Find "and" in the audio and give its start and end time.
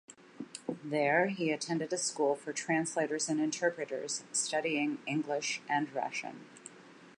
3.29-3.39, 5.69-5.93